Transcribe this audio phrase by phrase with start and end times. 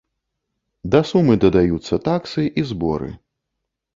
[0.93, 3.13] Да сумы дадаюцца таксы і зборы.